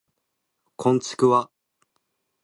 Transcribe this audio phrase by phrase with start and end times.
[0.77, 1.51] こんちくわ